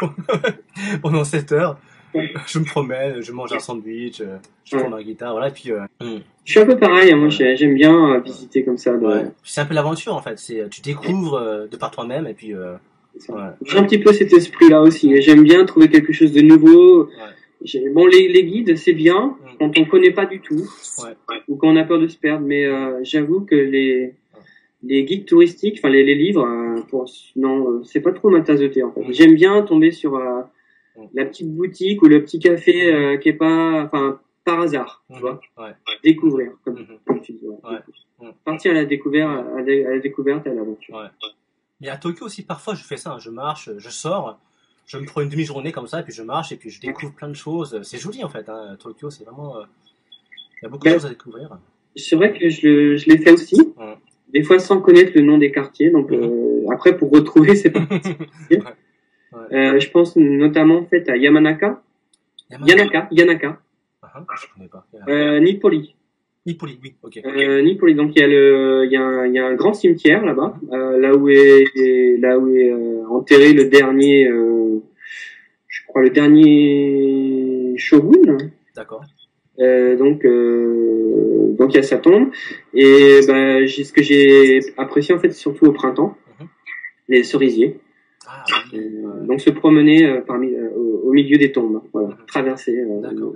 [1.03, 1.79] pendant 7 heures,
[2.15, 2.33] Ouais.
[2.47, 4.23] je me promène, je mange un sandwich,
[4.65, 4.81] je Ouais.
[4.83, 5.49] prends ma guitare, voilà.
[5.49, 6.19] Et puis, hmm.
[6.45, 7.13] Je suis un peu pareil.
[7.13, 7.31] hein, Moi, Ouais.
[7.31, 8.93] j'ai- j'aime bien visiter comme ça.
[8.95, 9.27] ouais.
[9.45, 10.39] c'est un peu l'aventure en fait.
[10.39, 12.55] C'est, tu découvres de par toi-même et puis.
[13.29, 13.37] Ouais.
[13.65, 15.21] J'ai un petit peu cet esprit-là aussi.
[15.23, 17.09] J'aime bien trouver quelque chose de nouveau.
[17.93, 19.57] Bon, les, les guides, c'est bien Mm.
[19.59, 20.65] quand on connaît pas du tout
[21.03, 21.15] Ouais.
[21.49, 22.47] ou quand on a peur de se perdre.
[22.47, 24.15] Mais euh, j'avoue que les
[24.85, 28.43] les guides touristiques, enfin les, les livres, euh, pour, non, euh, c'est pas trop ma
[28.43, 29.01] tasse de thé en fait.
[29.01, 29.13] Mm.
[29.13, 30.43] J'aime bien tomber sur euh,
[30.97, 31.03] Mm.
[31.15, 35.41] la petite boutique ou le petit café qui est pas, enfin par hasard, tu vois,
[36.05, 36.99] découvrir comme, Mhm.
[37.05, 37.45] comme tu dis.
[37.47, 37.57] ouais.
[37.71, 38.29] Ouais.
[38.29, 38.33] Mm.
[38.45, 40.97] Partir à la découverte, à la, à la découverte, et à l'aventure.
[41.81, 43.13] Mais à Tokyo aussi, parfois, je fais ça.
[43.13, 43.19] hein.
[43.19, 44.39] Je marche, je sors,
[44.87, 47.13] je me prends une demi-journée comme ça, et puis je marche, et puis je découvre
[47.15, 47.81] plein de choses.
[47.83, 48.49] C'est joli en fait.
[48.49, 48.77] Hein.
[48.81, 49.57] Tokyo, c'est vraiment.
[49.59, 49.65] euh,
[50.61, 51.57] Il y a beaucoup de choses à découvrir.
[51.97, 53.57] C'est vrai que je, je l'ai fait aussi.
[53.77, 53.97] Ouais.
[54.33, 55.91] Des fois sans connaître le nom des quartiers.
[55.91, 57.81] Donc euh, après pour retrouver c'est pas.
[57.81, 58.61] Ouais.
[59.53, 61.83] Euh, je pense notamment en fait à Yamanaka,
[62.51, 62.73] Yamada.
[62.75, 63.61] Yanaka, Yanaka,
[64.03, 64.87] Ah, ah, je connais pas.
[65.09, 65.95] euh, Nipoli.
[66.49, 67.21] Nipoli, oui, ok.
[67.25, 67.95] Euh, Nipoli.
[67.95, 70.25] Donc il y a le, il y a un, il y a un grand cimetière
[70.25, 74.79] là-bas, euh, là où est, là où est euh, enterré le dernier, euh,
[75.69, 78.39] je crois le dernier shogun.
[78.75, 79.03] D'accord.
[79.59, 80.25] Donc,
[81.59, 82.29] donc il y a sa tombe.
[82.73, 83.21] Et
[83.67, 86.47] j'ai- ce que j'ai apprécié en fait, surtout au printemps, Mhm.
[87.09, 87.79] les cerisiers.
[88.27, 88.45] Ah,
[89.27, 92.27] donc se promener parmi, au, au milieu des tombes, voilà, Mhm.
[92.27, 93.35] traverser D'accord.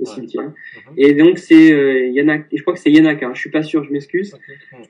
[0.00, 0.14] Le, le Ouais.
[0.14, 0.44] cimetière.
[0.44, 0.94] Mhm.
[0.96, 3.84] Et donc c'est euh, Yanaka, je crois que c'est Yanaka, hein, je suis pas sûr,
[3.84, 4.36] je m'excuse.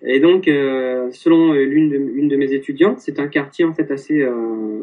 [0.03, 3.75] Et donc euh, selon euh, l'une de, une de mes étudiantes, c'est un quartier en
[3.75, 4.81] fait assez euh,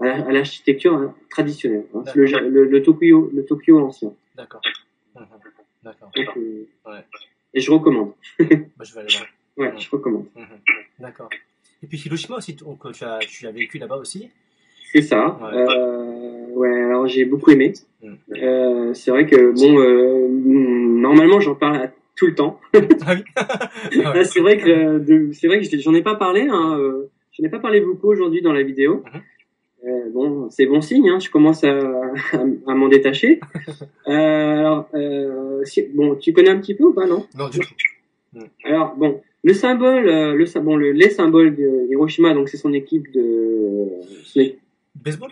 [0.00, 1.84] à la- à l'architecture hein, traditionnelle.
[1.94, 2.02] hein.
[2.06, 2.48] C'est le, D'accord.
[2.48, 4.12] le, le Tokyo, le Tokyo ancien.
[4.36, 4.60] D'accord.
[5.14, 5.26] Mhm.
[5.84, 6.10] D'accord.
[6.16, 7.00] Euh, Ouais.
[7.54, 8.12] Et je recommande.
[8.38, 9.28] Bah, je vais aller voir.
[9.56, 9.80] Ouais, Ouais.
[9.80, 10.26] je recommande.
[10.36, 10.44] Mhm.
[10.98, 11.30] D'accord.
[11.82, 14.28] Et puis Hiroshima aussi, donc, tu, as, tu as vécu là-bas aussi?
[14.96, 15.38] C'est ça.
[15.42, 15.58] Ouais.
[15.76, 17.72] Euh, ouais, alors j'ai beaucoup aimé.
[18.02, 18.08] Mm.
[18.42, 22.58] Euh, c'est vrai que bon, euh, normalement j'en parle à- tout le temps.
[23.06, 24.24] Ah Ouais.
[24.24, 26.46] c'est vrai que c'est vrai que je- j'en ai pas parlé.
[26.50, 29.02] Hein, euh, j'en ai pas parlé beaucoup aujourd'hui dans la vidéo.
[29.04, 29.20] Mhm.
[29.88, 31.10] Euh, bon, c'est bon signe.
[31.10, 33.40] Hein, je commence à, à, à m'en détacher.
[34.08, 37.26] Euh, alors, euh, si- bon, tu connais un petit peu ou pas, non?
[37.36, 37.74] Non, du tout.
[38.64, 43.10] Alors bon, le symbole, le bon, le, les symboles de Hiroshima, donc c'est son équipe
[43.12, 43.88] de,
[44.24, 44.40] son
[45.04, 45.30] Baseball?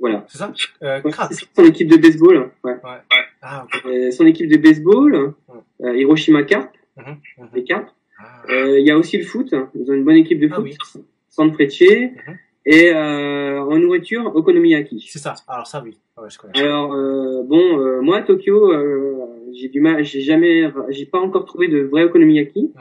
[0.00, 0.52] Voilà, C'est ça?
[0.82, 1.10] Euh, Ouais,
[1.56, 2.50] son équipe de baseball.
[2.62, 2.74] Ouais.
[3.42, 3.82] Ah, ok.
[3.86, 5.34] Euh, son équipe de baseball,
[5.82, 7.16] euh, Hiroshima Carp, Mhm.
[7.38, 7.48] Mhm.
[7.54, 7.88] les Carp.
[8.20, 8.42] Ah.
[8.50, 9.54] Euh, Il y a aussi le foot.
[9.74, 10.64] Ils ont une bonne équipe de Ah foot.
[10.64, 10.76] oui.
[11.28, 11.80] San Frecce.
[11.80, 12.36] Mhm.
[12.66, 15.04] Et euh, en nourriture, Okonomiyaki.
[15.08, 15.34] C'est ça.
[15.48, 15.96] Alors ça, oui.
[16.16, 16.58] Ah ouais, je connais.
[16.60, 18.72] Alors euh, bon, euh, moi à Tokyo,
[19.54, 22.72] j'ai du mal, j'ai jamais, j'ai pas encore trouvé de vrai Okonomiyaki.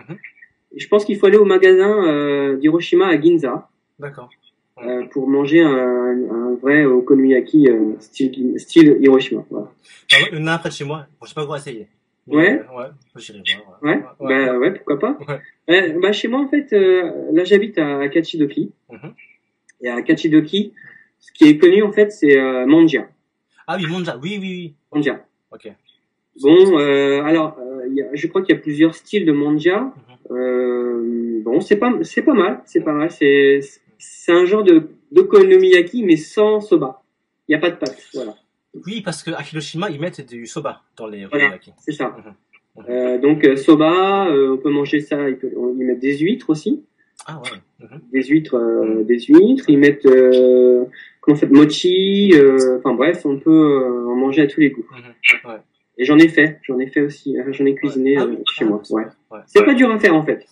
[0.75, 4.29] Je pense qu'il faut aller au magasin d'Hiroshima à Ginza D'accord.
[4.85, 9.43] Euh, pour manger un, un vrai okonomiyaki euh, style, style Hiroshima.
[9.49, 9.67] Voilà.
[10.11, 11.05] Ouais, il y en a un près de chez moi.
[11.19, 11.45] Bon, j'ai pas.
[12.29, 12.59] Mais, Ouais?
[12.59, 12.85] euh, ouais.
[13.15, 13.79] J'irai voir.
[13.81, 15.17] Ouais, bah ouais, pourquoi pas.
[15.27, 15.39] Ouais.
[15.69, 18.71] Euh, bah chez moi en fait, euh, là j'habite à Kachidoki.
[18.91, 19.13] Mhm.
[19.81, 20.73] Et à Kachidoki,
[21.19, 23.07] ce qui est connu en fait, c'est euh, Mangia.
[23.65, 24.17] Ah oui, Monja.
[24.21, 24.73] Oui, oui, oui.
[24.93, 25.25] Mangia.
[25.51, 25.71] Ok.
[26.41, 29.93] Bon, euh, alors, euh, y a- je crois qu'il y a plusieurs styles de Mangia.
[30.31, 33.09] Euh, bon, c'est pas, c'est pas mal, c'est pas mal.
[33.11, 33.61] C'est,
[33.97, 37.01] c'est un genre de d'okonomiyaki mais sans soba.
[37.47, 38.35] Il y a pas de pâte, voilà.
[38.85, 41.57] Oui, parce qu'à Hiroshima, ils mettent du soba dans les Voilà.
[41.79, 42.15] C'est ça.
[42.17, 42.33] Mhm.
[42.89, 45.29] Euh, donc euh, soba, euh, on peut manger ça.
[45.29, 45.37] Ils,
[45.77, 46.83] mettent des huîtres aussi,
[47.25, 47.57] Ah ouais.
[47.79, 48.01] Mhm.
[48.11, 49.65] des huîtres, euh, des huîtres.
[49.69, 50.07] Ils mettent
[51.21, 52.33] comment ça mochi.
[52.77, 54.85] Enfin bref, on peut en manger à tous les goûts.
[54.91, 55.51] Mhm.
[55.51, 55.57] Ouais.
[55.99, 58.81] Et j'en ai fait, j'en ai fait aussi, j'en ai cuisiné Ah chez Ah, moi.
[58.87, 59.05] vrai.
[59.31, 59.39] Ouais.
[59.47, 60.45] C'est pas dur à faire en fait.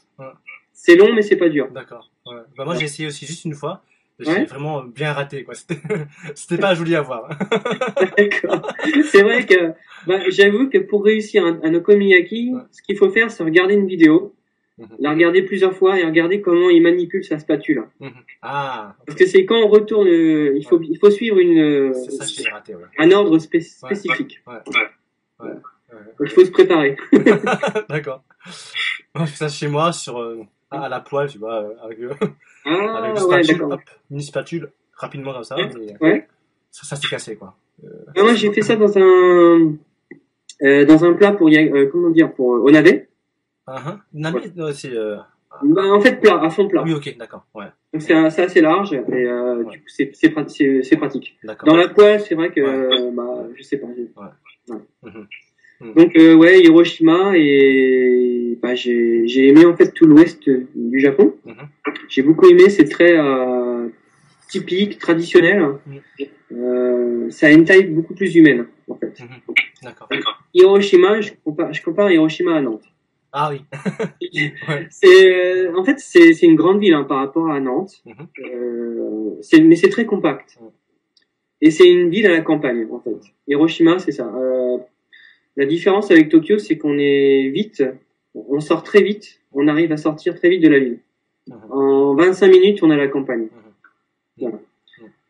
[0.78, 1.70] C'est long mais c'est pas dur.
[1.72, 2.12] D'accord.
[2.28, 2.36] Ouais.
[2.58, 3.82] Bah, moi, j'ai essayé aussi juste une fois.
[4.20, 4.46] J'ai Ouais.
[4.46, 5.54] vraiment bien raté, quoi.
[6.36, 7.30] C'était, pas joli à voir.
[8.18, 8.62] D'accord.
[9.10, 9.72] C'est vrai que
[10.08, 12.62] bah, j'avoue que pour réussir un, un okonomiyaki, Ouais.
[12.72, 14.34] ce qu'il faut faire, c'est regarder une vidéo,
[14.78, 14.88] Mhm.
[15.00, 17.84] la regarder plusieurs fois et regarder comment il manipule sa spatule.
[18.02, 18.12] Mhm.
[18.42, 21.94] Ah, Parce que c'est quand on retourne, euh, il faut il faut suivre une euh,
[21.94, 22.84] c'est ça que j'ai raté, ouais.
[23.00, 24.42] un ordre spé- spécifique.
[24.46, 24.56] Ouais.
[24.76, 25.48] Ouais.
[25.48, 25.54] Ouais.
[26.20, 26.98] Donc il faut se préparer.
[27.88, 28.24] D'accord.
[29.16, 32.00] Moi, je fais ça chez moi, sur, euh, à la poêle, tu vois, euh, avec,
[32.00, 32.14] euh,
[32.66, 35.56] Ah avec une ouais, spatule, hop, une spatule, rapidement comme ça.
[35.56, 35.70] Ouais.
[35.82, 36.28] et, euh, Ouais.
[36.72, 37.56] Ça, ça s'est cassé, quoi.
[38.16, 39.74] Ah, moi j'ai fait ça dans un
[40.64, 43.10] Euh, dans un plat pour, euh, comment dire, pour au navet.
[43.68, 44.00] Uh-huh.
[44.14, 44.94] Nami, euh, c'est...
[44.96, 45.18] Euh...
[45.64, 46.82] Bah, en fait, plat, à fond plat.
[46.84, 47.46] Oui, ok, d'accord.
[47.54, 49.72] Ouais, Donc c'est assez large et euh, Ouais.
[49.72, 51.38] du coup, c'est c'est prat- c'est- c'est pratique.
[51.44, 51.68] d'accord.
[51.68, 53.00] Dans la poêle, c'est vrai que, Ouais.
[53.02, 53.88] euh, bah, je sais pas.
[55.82, 61.36] Donc euh, ouais, Hiroshima et bah, j'ai j'ai aimé en fait tout l'ouest du Japon.
[61.46, 61.56] Mhm.
[62.08, 63.88] J'ai beaucoup aimé, c'est très euh,
[64.48, 65.62] typique, traditionnel.
[65.86, 66.28] Mhm.
[66.54, 69.22] Euh, ça a une taille beaucoup plus humaine en fait.
[69.84, 70.44] D'accord.
[70.54, 72.86] Hiroshima, je compare, je compare Hiroshima à Nantes.
[73.34, 73.62] Ah oui.
[74.68, 74.88] Ouais.
[74.90, 78.02] C'est euh, en fait c'est c'est une grande ville hein, par rapport à Nantes.
[79.42, 80.58] C'est mais c'est très compact.
[80.62, 80.70] Mhm.
[81.62, 83.16] Et c'est une ville à la campagne en fait.
[83.48, 84.26] Hiroshima, c'est ça.
[84.26, 84.78] Euh,
[85.58, 87.84] la différence avec Tokyo, c'est qu'on est vite,
[88.34, 91.00] on sort très vite, on arrive à sortir très vite de la ville.
[91.48, 91.58] Mhm.
[91.72, 93.48] En 25 minutes, on est à la campagne.
[94.40, 94.52] Mhm.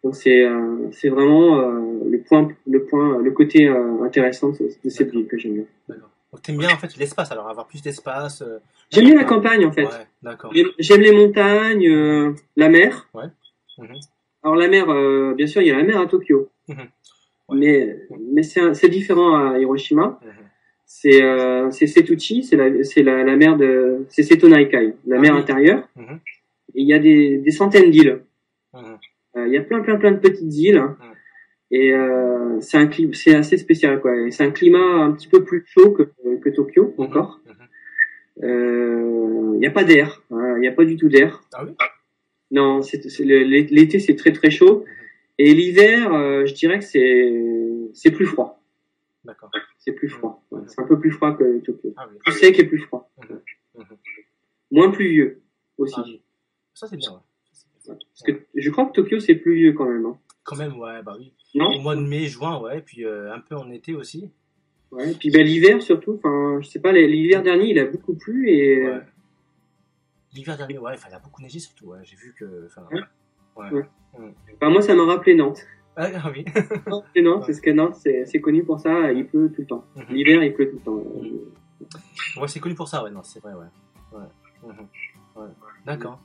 [0.04, 4.70] Donc c'est euh, c'est vraiment euh, le point le point le côté euh, intéressant de,
[4.84, 5.64] de cette ville que j'aime bien.
[5.90, 6.10] D'accord.
[6.44, 8.42] T'aimes bien en fait l'espace, alors avoir plus d'espace.
[8.44, 8.60] euh,
[8.92, 9.86] J'aime bien la campagne en fait.
[9.86, 10.54] Ouais, d'accord.
[10.80, 13.08] J'aime- les montagnes, euh, la mer.
[13.80, 13.88] Mhm.
[14.44, 16.78] Alors la mer, euh, bien sûr, il y a la mer à Tokyo, Mhm.
[16.78, 16.86] Ouais.
[17.54, 18.00] Mais
[18.34, 20.20] mais c'est différent à Hiroshima.
[20.24, 20.32] Mhm.
[20.86, 25.34] C'est euh, c'est Setouchi, c'est la c'est la, la mer de c'est Setonaikai, la mer
[25.34, 25.40] oui.
[25.40, 25.88] intérieure.
[25.96, 26.20] Mhm.
[26.76, 28.22] Et il y a des des centaines d'îles.
[28.74, 28.98] Mhm.
[29.38, 30.78] Euh, Il y a plein plein plein de petites îles.
[30.78, 30.98] hein.
[31.00, 31.12] Mhm.
[31.72, 34.12] Et euh, c'est un climat, c'est assez spécial quoi.
[34.30, 36.04] C'est un climat un petit peu plus chaud que,
[36.44, 37.42] que Tokyo encore.
[37.46, 37.54] Mhm.
[38.44, 41.42] Euh, Il n'y a pas d'air, hein, il n'y a pas du tout d'air.
[41.54, 41.72] Ah oui?
[42.52, 42.82] Non,
[43.20, 44.86] l'été c'est très très chaud
[45.38, 48.62] et l'hiver, euh, je dirais que c'est c'est plus froid.
[49.24, 49.52] D'accord.
[49.80, 50.44] C'est plus froid.
[50.52, 51.94] Ouais, c'est un peu plus froid que Tokyo.
[51.98, 52.18] Ah oui.
[52.24, 53.10] Plus sec et plus froid.
[53.18, 53.42] Mhm.
[53.78, 53.98] Mhm.
[54.72, 55.42] Moins pluvieux
[55.78, 55.96] aussi.
[55.98, 56.22] Ah oui.
[56.74, 57.20] Ça c'est bien, ouais.
[57.88, 60.06] Parce que je crois que Tokyo c'est pluvieux quand même.
[60.06, 60.18] Hein.
[60.44, 61.34] Quand même, ouais, bah oui.
[61.56, 61.72] Non?
[61.72, 64.30] Au mois de mai, juin, ouais, puis euh, un peu en été aussi.
[64.92, 65.14] Ouais.
[65.20, 66.14] Puis ben, l'hiver surtout.
[66.16, 66.92] Enfin, je sais pas.
[66.92, 69.02] L'hiver dernier il a beaucoup plu et Ouais.
[70.34, 71.94] L'hiver dernier, ouais, il a beaucoup neigé surtout.
[72.04, 72.68] J'ai vu que.
[73.56, 73.86] Ouais.
[74.62, 75.62] Moi, ça m'a rappelé Nantes.
[75.96, 76.46] Ah, ah oui.
[76.88, 79.86] Nantes, c'est Nantes, parce que Nantes, c'est connu pour ça, il pleut tout le temps.
[79.96, 80.06] Mhm.
[80.10, 80.96] L'hiver, il pleut tout le temps.
[80.96, 84.20] Mm c'est connu pour ça, ouais, Nantes, c'est vrai, ouais.
[84.64, 85.42] Mm.
[85.86, 86.20] D'accord.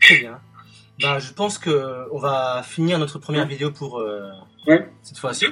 [0.00, 0.40] Très bien.
[1.00, 4.30] Bah, je pense que on va finir notre première vidéo pour euh,
[5.02, 5.46] cette fois-ci.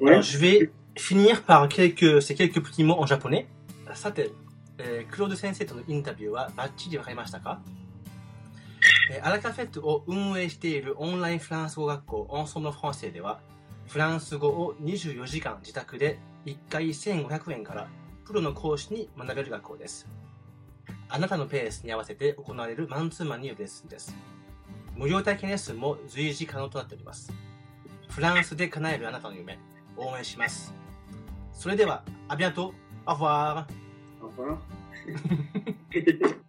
[0.00, 0.22] Ouais.
[0.22, 3.46] Je vais finir par quelques, ces quelques petits mots en japonais.
[3.94, 4.30] さて、
[4.78, 7.60] えー、黒田先生とのインタビューはバッチリわかりましたか
[9.22, 13.40] アラカフェットを運営しているオンラインフランス語学校オンソムロフランセでは、
[13.86, 17.88] フランス語を24時間自宅で1回1500円から
[18.24, 20.08] プロの講師に学べる学校です。
[21.08, 24.14] あなたのペースに合わせて行われるマンツーマンによるレッスンです。
[24.96, 27.32] 無料体験レッスンも随時可能となっております。
[28.08, 29.58] フランスで叶えるあなたの夢、
[29.96, 30.74] 応援します。
[31.52, 33.86] それでは、アビアント、アフワー
[34.20, 34.58] Au revoir.